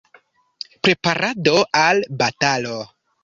Preparado 0.87 1.61
al 1.85 2.01
batalo. 2.25 2.79